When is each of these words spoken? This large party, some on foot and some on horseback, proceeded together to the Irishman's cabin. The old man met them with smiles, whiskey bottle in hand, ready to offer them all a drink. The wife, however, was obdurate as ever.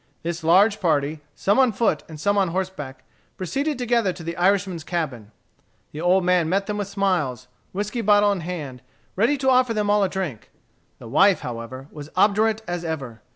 This 0.23 0.43
large 0.43 0.79
party, 0.81 1.19
some 1.35 1.59
on 1.59 1.71
foot 1.71 2.01
and 2.09 2.19
some 2.19 2.35
on 2.35 2.47
horseback, 2.47 3.03
proceeded 3.37 3.77
together 3.77 4.11
to 4.13 4.23
the 4.23 4.35
Irishman's 4.35 4.83
cabin. 4.83 5.29
The 5.91 6.01
old 6.01 6.25
man 6.25 6.49
met 6.49 6.65
them 6.65 6.79
with 6.79 6.87
smiles, 6.87 7.47
whiskey 7.71 8.01
bottle 8.01 8.31
in 8.31 8.39
hand, 8.39 8.81
ready 9.15 9.37
to 9.37 9.49
offer 9.51 9.75
them 9.75 9.91
all 9.91 10.03
a 10.03 10.09
drink. 10.09 10.49
The 10.97 11.07
wife, 11.07 11.41
however, 11.41 11.87
was 11.91 12.09
obdurate 12.15 12.63
as 12.67 12.83
ever. 12.83 13.21